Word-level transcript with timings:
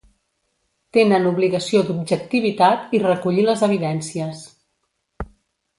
Tenen 0.97 1.27
obligació 1.31 1.83
d’objectivitat 1.91 2.97
i 2.97 3.03
recollir 3.05 3.47
les 3.51 3.63
evidències. 3.69 4.45